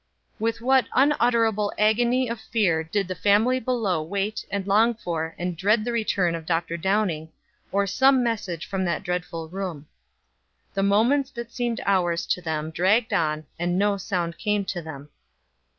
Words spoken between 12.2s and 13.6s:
to them dragged on,